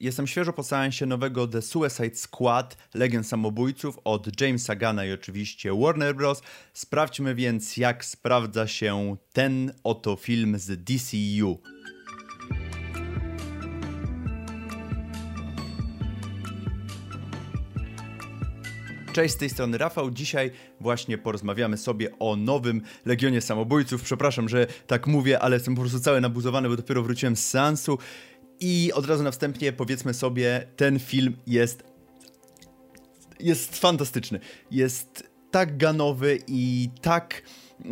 [0.00, 5.72] Jestem świeżo po seansie nowego The Suicide Squad, Legend Samobójców od Jamesa Gana i oczywiście
[5.80, 6.42] Warner Bros.
[6.72, 11.58] Sprawdźmy więc, jak sprawdza się ten oto film z DCU.
[19.12, 20.10] Cześć, z tej strony Rafał.
[20.10, 24.02] Dzisiaj właśnie porozmawiamy sobie o nowym Legionie Samobójców.
[24.02, 27.98] Przepraszam, że tak mówię, ale jestem po prostu cały nabuzowany, bo dopiero wróciłem z seansu.
[28.60, 31.82] I od razu na wstępie powiedzmy sobie, ten film jest
[33.40, 34.40] jest fantastyczny.
[34.70, 37.42] Jest tak ganowy i tak
[37.80, 37.86] y,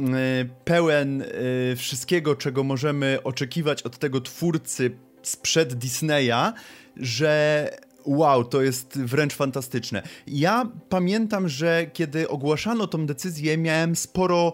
[0.65, 4.91] pełen y, wszystkiego, czego możemy oczekiwać od tego twórcy
[5.23, 6.53] sprzed Disneya,
[6.97, 7.71] że
[8.05, 10.03] wow, to jest wręcz fantastyczne.
[10.27, 14.53] Ja pamiętam, że kiedy ogłaszano tą decyzję, miałem sporo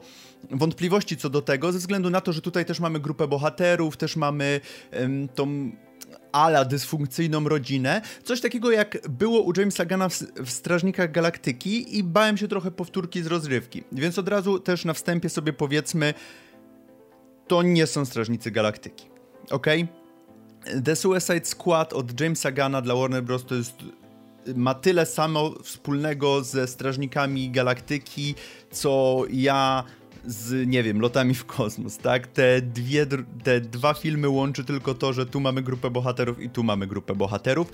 [0.50, 4.16] wątpliwości co do tego, ze względu na to, że tutaj też mamy grupę bohaterów, też
[4.16, 4.60] mamy
[5.34, 5.72] tą
[6.32, 8.02] ala dysfunkcyjną rodzinę.
[8.24, 12.70] Coś takiego jak było u Jamesa Gana w, w, Strażnikach Galaktyki i bałem się trochę
[12.70, 13.82] powtórki z rozrywki.
[13.92, 16.14] Więc od razu też na wstępie sobie powiedzmy,
[17.46, 19.06] to nie są Strażnicy Galaktyki.
[19.50, 19.66] Ok?
[20.84, 23.44] The Suicide Squad od Jamesa Gana dla Warner Bros.
[23.44, 23.74] to jest
[24.56, 28.34] ma tyle samo wspólnego ze Strażnikami Galaktyki,
[28.70, 29.84] co ja
[30.24, 32.26] z, nie wiem, lotami w kosmos, tak?
[32.26, 33.06] Te, dwie,
[33.44, 37.14] te dwa filmy łączy tylko to, że tu mamy grupę bohaterów i tu mamy grupę
[37.14, 37.72] bohaterów.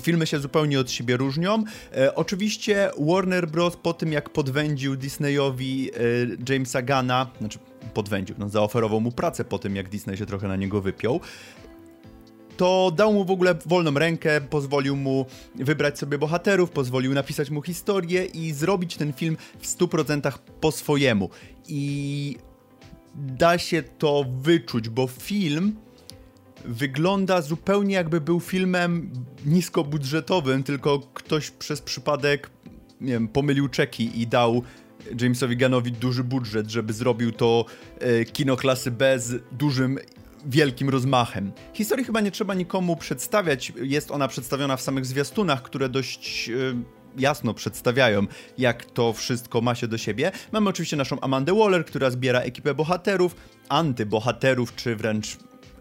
[0.00, 1.64] Filmy się zupełnie od siebie różnią.
[1.96, 3.76] E, oczywiście Warner Bros.
[3.76, 7.58] po tym, jak podwędził Disneyowi e, Jamesa Gana, znaczy
[7.94, 11.20] podwędził, no zaoferował mu pracę po tym, jak Disney się trochę na niego wypiął,
[12.58, 17.62] to dał mu w ogóle wolną rękę, pozwolił mu wybrać sobie bohaterów, pozwolił napisać mu
[17.62, 21.30] historię i zrobić ten film w 100% po swojemu.
[21.68, 22.36] I
[23.14, 25.76] da się to wyczuć, bo film
[26.64, 29.12] wygląda zupełnie jakby był filmem
[29.46, 32.50] niskobudżetowym, tylko ktoś przez przypadek,
[33.00, 34.62] nie wiem, pomylił czeki i dał
[35.20, 37.64] Jamesowi Ganowi duży budżet, żeby zrobił to
[37.98, 39.98] e, kino klasy B z dużym
[40.46, 41.52] wielkim rozmachem.
[41.74, 46.76] Historii chyba nie trzeba nikomu przedstawiać, jest ona przedstawiona w samych zwiastunach, które dość yy,
[47.18, 48.26] jasno przedstawiają,
[48.58, 50.32] jak to wszystko ma się do siebie.
[50.52, 53.36] Mamy oczywiście naszą Amandę Waller, która zbiera ekipę bohaterów,
[53.68, 55.36] antybohaterów, czy wręcz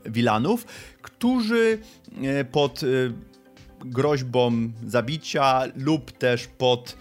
[0.05, 0.65] wilanów,
[1.01, 1.79] którzy
[2.11, 3.13] yy, pod yy,
[3.85, 6.97] groźbą zabicia lub też pod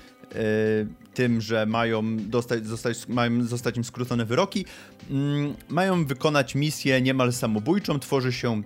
[1.15, 4.65] tym, że mają dostać, zostać, mają zostać im skrócone wyroki,
[5.11, 7.99] mm, mają wykonać misję niemal samobójczą.
[7.99, 8.63] Tworzy się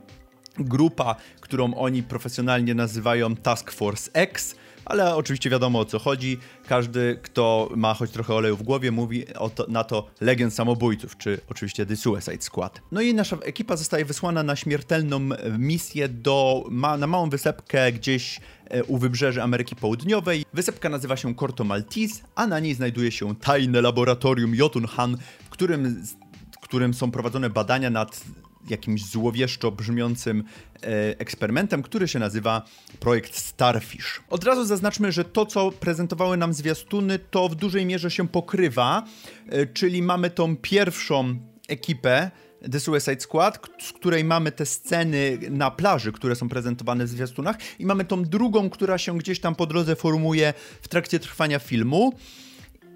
[0.58, 4.54] grupa, którą oni profesjonalnie nazywają Task Force X,
[4.84, 6.38] ale oczywiście wiadomo o co chodzi.
[6.66, 9.24] Każdy, kto ma choć trochę oleju w głowie, mówi
[9.54, 12.80] to, na to Legend Samobójców, czy oczywiście The Suicide Squad.
[12.92, 15.20] No i nasza ekipa zostaje wysłana na śmiertelną
[15.58, 20.44] misję do, ma, na małą wysepkę gdzieś e, u wybrzeży Ameryki Południowej.
[20.54, 26.04] Wysepka nazywa się Corto Maltese, a na niej znajduje się tajne laboratorium Jotunhan, w którym,
[26.52, 28.24] w którym są prowadzone badania nad
[28.68, 30.44] jakimś złowieszczo brzmiącym
[30.74, 30.86] e,
[31.18, 32.62] eksperymentem, który się nazywa
[33.00, 34.20] projekt Starfish.
[34.30, 39.04] Od razu zaznaczmy, że to, co prezentowały nam zwiastuny, to w dużej mierze się pokrywa,
[39.48, 41.38] e, czyli mamy tą pierwszą
[41.68, 42.30] ekipę,
[42.72, 47.56] The Suicide Squad, z której mamy te sceny na plaży, które są prezentowane w zwiastunach
[47.78, 52.12] i mamy tą drugą, która się gdzieś tam po drodze formuje w trakcie trwania filmu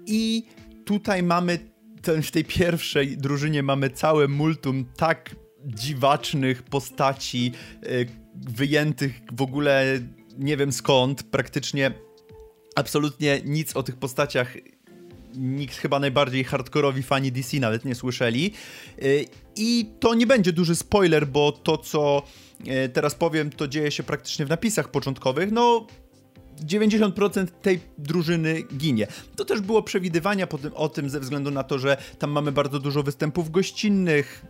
[0.05, 0.45] i
[0.85, 1.59] tutaj mamy
[2.01, 7.51] ten, w tej pierwszej drużynie mamy całe multum tak dziwacznych postaci,
[7.83, 7.87] e,
[8.35, 9.99] wyjętych w ogóle
[10.37, 11.91] nie wiem skąd, praktycznie
[12.75, 14.57] absolutnie nic o tych postaciach
[15.37, 18.53] nikt chyba najbardziej hardkorowi fani DC nawet nie słyszeli.
[19.01, 19.03] E,
[19.55, 22.23] I to nie będzie duży spoiler, bo to co
[22.67, 25.51] e, teraz powiem, to dzieje się praktycznie w napisach początkowych.
[25.51, 25.87] No,
[26.65, 29.07] 90% tej drużyny ginie.
[29.35, 32.51] To też było przewidywania po tym, o tym ze względu na to, że tam mamy
[32.51, 34.45] bardzo dużo występów gościnnych,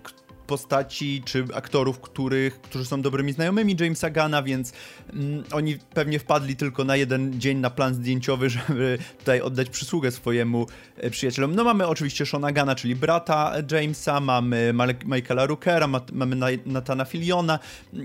[0.48, 4.74] postaci czy aktorów, których, którzy są dobrymi znajomymi Jamesa Gana, więc
[5.14, 10.12] mm, oni pewnie wpadli tylko na jeden dzień na plan zdjęciowy, żeby tutaj oddać przysługę
[10.12, 10.68] swojemu
[10.98, 11.56] e, przyjacielom.
[11.56, 14.74] No mamy oczywiście Shona Gana, czyli brata Jamesa, mamy
[15.06, 17.60] Michaela Rookera, mamy Natana Filiona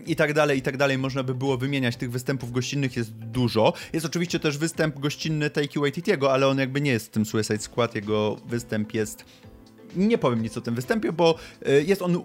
[0.06, 0.99] i tak dalej, i tak dalej.
[0.99, 3.73] Można by było wymieniać tych występów gościnnych, jest dużo.
[3.93, 7.59] Jest oczywiście też występ gościnny Taiki Waititiego, ale on jakby nie jest w tym Suicide
[7.59, 9.25] Squad, jego występ jest
[9.97, 11.35] nie powiem nic o tym występie, bo
[11.69, 12.23] y, jest on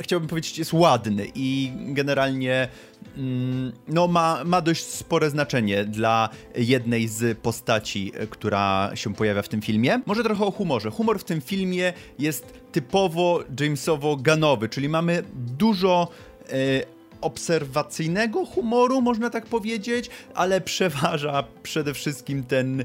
[0.00, 2.68] chciałbym powiedzieć, jest ładny i generalnie
[3.16, 9.42] mm, no, ma, ma dość spore znaczenie dla jednej z postaci, y, która się pojawia
[9.42, 10.00] w tym filmie.
[10.06, 10.90] Może trochę o humorze.
[10.90, 16.08] Humor w tym filmie jest typowo Jamesowo-ganowy, czyli mamy dużo
[16.52, 22.84] y, obserwacyjnego humoru, można tak powiedzieć, ale przeważa przede wszystkim ten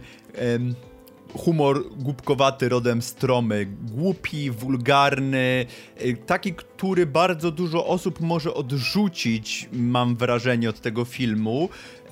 [1.37, 5.65] humor głupkowaty rodem stromy, głupi, wulgarny,
[6.01, 11.69] y, taki, który bardzo dużo osób może odrzucić, mam wrażenie, od tego filmu.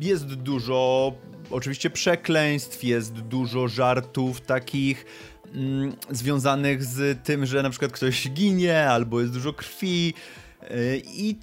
[0.00, 1.12] jest dużo
[1.50, 5.06] oczywiście przekleństw, jest dużo żartów takich
[5.54, 10.14] mm, związanych z tym, że na przykład ktoś ginie, albo jest dużo krwi
[10.62, 11.36] y, i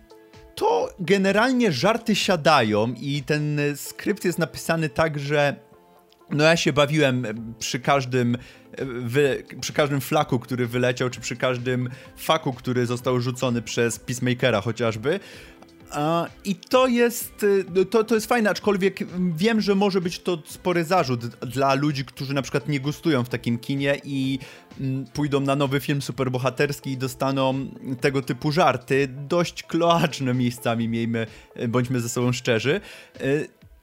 [0.55, 5.70] to generalnie żarty siadają i ten skrypt jest napisany tak, że
[6.31, 7.25] no ja się bawiłem
[7.59, 8.37] przy każdym
[9.01, 14.61] wy, przy każdym flaku, który wyleciał, czy przy każdym faku, który został rzucony przez Peacemakera
[14.61, 15.19] chociażby.
[16.45, 17.45] I to jest,
[17.75, 18.99] no to, to jest fajne, aczkolwiek
[19.35, 23.29] wiem, że może być to spory zarzut dla ludzi, którzy na przykład nie gustują w
[23.29, 24.39] takim kinie i
[24.79, 27.67] mm, pójdą na nowy film superbohaterski i dostaną
[28.01, 31.27] tego typu żarty, dość kloaczne miejscami, miejmy,
[31.67, 32.81] bądźmy ze sobą szczerzy.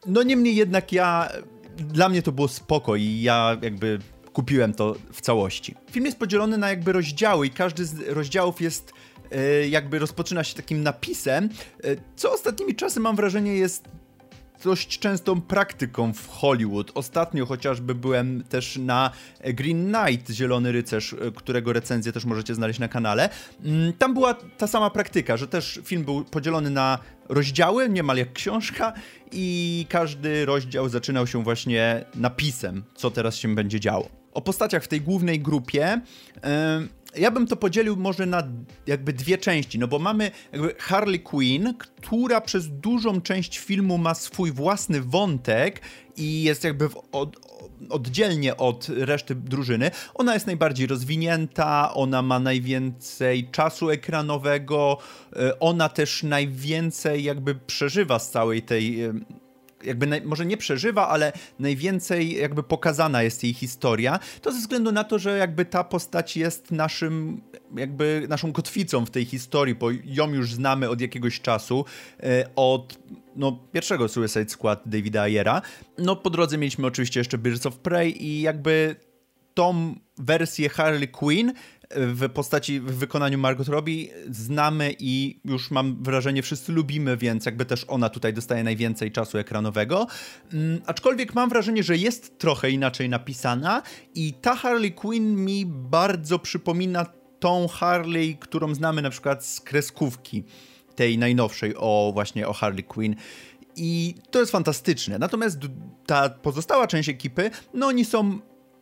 [0.06, 1.28] No niemniej jednak ja
[1.78, 3.98] dla mnie to było spoko i ja jakby
[4.32, 5.74] kupiłem to w całości.
[5.90, 8.92] Film jest podzielony na jakby rozdziały i każdy z rozdziałów jest
[9.30, 11.48] e, jakby rozpoczyna się takim napisem,
[11.84, 13.88] e, co ostatnimi czasy mam wrażenie jest
[14.64, 16.90] dość częstą praktyką w Hollywood.
[16.94, 19.10] Ostatnio chociażby byłem też na
[19.44, 23.28] Green Knight, Zielony Rycerz, e, którego recenzję też możecie znaleźć na kanale.
[23.64, 28.32] Mm, tam była ta sama praktyka, że też film był podzielony na rozdziały, niemal jak
[28.32, 28.92] książka
[29.32, 34.08] i każdy rozdział zaczynał się właśnie napisem, co teraz się będzie działo.
[34.38, 36.00] O postaciach w tej głównej grupie
[37.16, 38.42] ja bym to podzielił może na
[38.86, 40.30] jakby dwie części, no bo mamy
[40.78, 45.80] Harley Quinn, która przez dużą część filmu ma swój własny wątek
[46.16, 47.36] i jest jakby od,
[47.90, 49.90] oddzielnie od reszty drużyny.
[50.14, 54.98] Ona jest najbardziej rozwinięta, ona ma najwięcej czasu ekranowego,
[55.36, 59.02] e, ona też najwięcej jakby przeżywa z całej tej
[59.84, 64.92] jakby naj, może nie przeżywa, ale najwięcej jakby pokazana jest jej historia, to ze względu
[64.92, 67.40] na to, że jakby ta postać jest naszym,
[67.76, 71.84] jakby naszą kotwicą w tej historii, bo ją już znamy od jakiegoś czasu,
[72.22, 72.98] e, od
[73.36, 75.62] no, pierwszego Suicide Squad Davida Ayera.
[75.98, 78.96] No po drodze mieliśmy oczywiście jeszcze Birds of Prey i jakby
[79.54, 81.52] tą wersję Harley Quinn
[81.90, 87.64] w postaci, w wykonaniu Margot Robbie znamy i już mam wrażenie wszyscy lubimy, więc jakby
[87.64, 90.06] też ona tutaj dostaje najwięcej czasu ekranowego.
[90.52, 93.82] Um, aczkolwiek mam wrażenie, że jest trochę inaczej napisana
[94.14, 97.06] i ta Harley Quinn mi bardzo przypomina
[97.40, 100.44] tą Harley, którą znamy na przykład z kreskówki
[100.94, 103.16] tej najnowszej o właśnie o Harley Quinn.
[103.76, 105.18] I to jest fantastyczne.
[105.18, 105.58] Natomiast
[106.06, 108.38] ta pozostała część ekipy, no oni są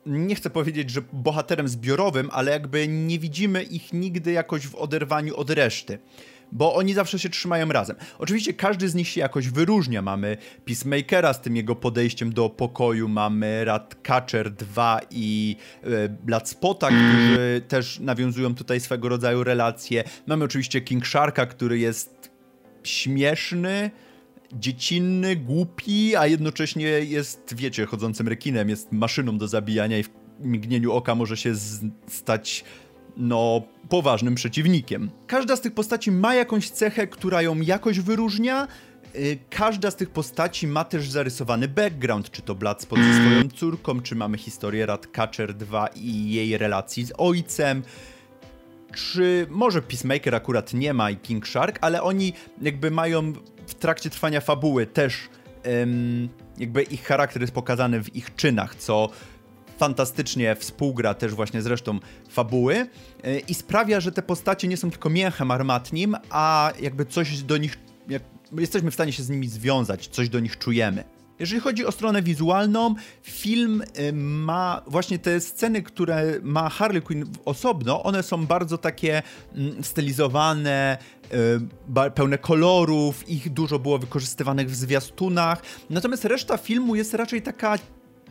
[0.07, 5.37] nie chcę powiedzieć, że bohaterem zbiorowym, ale jakby nie widzimy ich nigdy jakoś w oderwaniu
[5.37, 5.99] od reszty.
[6.53, 7.97] Bo oni zawsze się trzymają razem.
[8.19, 10.03] Oczywiście każdy z nich się jakoś wyróżnia.
[10.03, 17.63] Mamy Peacemakera z tym jego podejściem do pokoju, mamy Ratcatcher 2 i e, Bloodspota, którzy
[17.69, 20.05] też nawiązują tutaj swego rodzaju relacje.
[20.27, 22.31] Mamy oczywiście King Sharka, który jest
[22.85, 23.91] śmieszny,
[24.53, 30.11] dziecinny, głupi, a jednocześnie jest, wiecie, chodzącym rekinem, jest maszyną do zabijania i w
[30.41, 31.55] mignieniu oka może się
[32.09, 32.65] stać
[33.17, 35.11] no, poważnym przeciwnikiem.
[35.27, 38.69] Każda z tych postaci ma jakąś cechę, która ją jakoś wyróżnia.
[39.17, 44.01] Y, każda z tych postaci ma też zarysowany background, czy to Bloodspot ze swoją córką,
[44.01, 47.83] czy mamy historię Ratcatcher 2 i jej relacji z ojcem
[48.97, 53.33] czy może Peacemaker akurat nie ma i King Shark, ale oni jakby mają
[53.67, 55.29] w trakcie trwania fabuły też
[56.59, 59.09] jakby ich charakter jest pokazany w ich czynach, co
[59.79, 61.99] fantastycznie współgra też właśnie z resztą
[62.29, 67.43] fabuły yy, i sprawia, że te postacie nie są tylko mięchem armatnim, a jakby coś
[67.43, 67.79] do nich,
[68.59, 71.16] jesteśmy w stanie się z nimi związać, coś do nich czujemy.
[71.39, 77.25] Jeżeli chodzi o stronę wizualną, film y, ma właśnie te sceny, które ma Harley Quinn
[77.45, 79.23] osobno, one są bardzo takie
[79.55, 80.99] mm, stylizowane,
[82.07, 85.63] y, pełne kolorów, ich dużo było wykorzystywanych w zwiastunach.
[85.91, 87.79] Natomiast reszta filmu jest raczej taka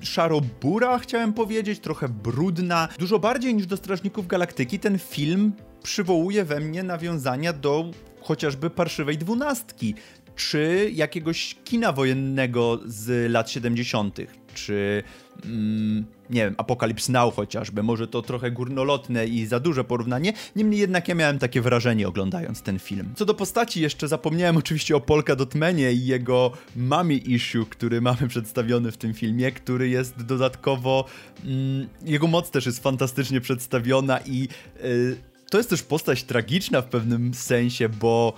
[0.02, 2.88] szarobura, chciałem powiedzieć, trochę brudna.
[3.00, 7.86] Dużo bardziej niż do Strażników Galaktyki ten film przywołuje we mnie nawiązania do
[8.22, 9.96] chociażby parszywej dwunastki,
[10.36, 14.20] czy jakiegoś kina wojennego z lat 70.,
[14.54, 15.04] czy
[15.46, 17.84] mm, nie wiem, Apocalypse Now chociażby.
[17.84, 22.62] Może to trochę górnolotne i za duże porównanie, niemniej jednak ja miałem takie wrażenie oglądając
[22.62, 23.14] ten film.
[23.16, 28.28] Co do postaci jeszcze zapomniałem oczywiście o Polka Dotmanie i jego mami issue, który mamy
[28.28, 31.06] przedstawiony w tym filmie, który jest dodatkowo...
[31.46, 34.48] Mm, jego moc też jest fantastycznie przedstawiona i...
[34.84, 35.18] Yy,
[35.50, 38.34] to jest też postać tragiczna w pewnym sensie, bo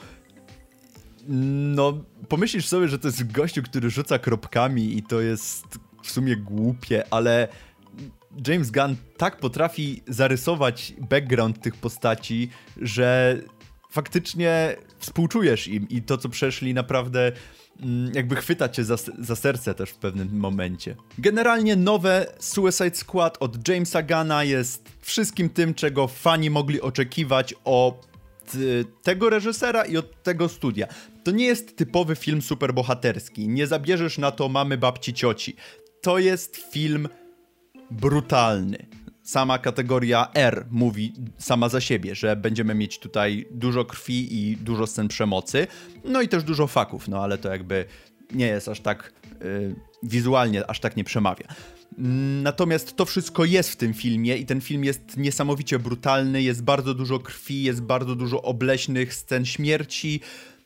[1.28, 6.36] No, pomyślisz sobie, że to jest gościu, który rzuca kropkami i to jest w sumie
[6.36, 7.48] głupie, ale
[8.48, 12.50] James Gunn tak potrafi zarysować background tych postaci,
[12.82, 13.38] że
[13.90, 17.32] faktycznie współczujesz im i to, co przeszli, naprawdę
[17.82, 20.96] mm, jakby chwyta cię za, za, serce też w pewnym momencie.
[21.18, 28.08] Generalnie nowe Suicide Squad od Jamesa Gunna jest wszystkim tym, czego fani mogli oczekiwać od
[29.04, 30.88] tego reżysera i od tego studia.
[31.28, 33.48] To nie jest typowy film superbohaterski.
[33.48, 35.56] Nie zabierzesz na to mamy babci cioci.
[36.02, 37.08] To jest film
[37.92, 38.86] brutalny.
[39.24, 44.88] Sama kategoria R mówi sama za siebie, że będziemy mieć tutaj dużo krwi i dużo
[44.88, 45.68] scen przemocy,
[46.04, 47.86] no i też dużo faków, no ale to jakby
[48.34, 51.48] nie jest aż tak yy, wizualnie, aż tak nie przemawia.
[52.44, 56.94] Natomiast to wszystko jest w tym filmie i ten film jest niesamowicie brutalny, jest bardzo
[56.94, 60.22] dużo krwi, jest bardzo dużo obleśnych scen śmierci.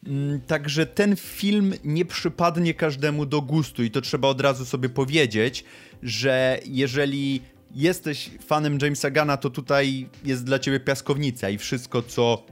[0.08, 4.89] Mm, także ten film nie przypadnie każdemu do gustu i to trzeba od razu sobie
[4.89, 5.63] powiedzieć,
[6.03, 7.41] że jeżeli
[7.72, 12.46] jesteś fanem Jamesa Gana, to tutaj jest dla ciebie piaskownica i wszystko, co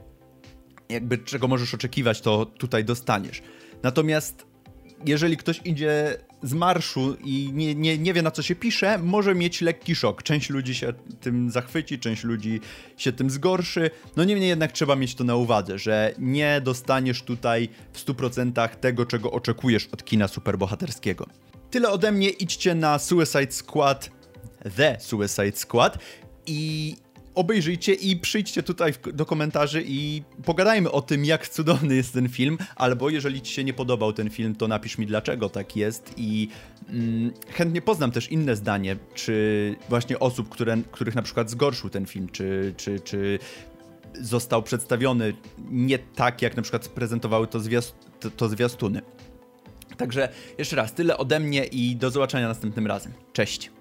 [0.88, 3.42] jakby czego możesz oczekiwać, to tutaj dostaniesz.
[3.82, 4.46] Natomiast
[5.06, 9.34] jeżeli ktoś idzie z marszu i nie, nie, nie wie na co się pisze, może
[9.34, 10.22] mieć lekki szok.
[10.22, 12.60] Część ludzi się tym zachwyci, część ludzi
[12.96, 13.90] się tym zgorszy.
[14.16, 19.06] No niemniej jednak trzeba mieć to na uwadze, że nie dostaniesz tutaj w 100% tego,
[19.06, 21.26] czego oczekujesz od kina superbohaterskiego.
[21.70, 24.10] Tyle ode mnie, idźcie na Suicide Squad,
[24.76, 25.98] The Suicide Squad
[26.46, 26.96] i
[27.34, 32.58] obejrzyjcie i przyjdźcie tutaj do komentarzy i pogadajmy o tym, jak cudowny jest ten film,
[32.76, 36.48] albo jeżeli ci się nie podobał ten film, to napisz mi dlaczego tak jest i
[36.88, 42.06] mm, chętnie poznam też inne zdanie, czy właśnie osób, które, których na przykład zgorszył ten
[42.06, 43.38] film, czy, czy, czy
[44.14, 45.34] został przedstawiony
[45.70, 49.02] nie tak, jak na przykład prezentowały to, zwiast to, to zwiastuny.
[49.96, 53.12] Także jeszcze raz, tyle ode mnie i do zobaczenia następnym razem.
[53.32, 53.79] Cześć!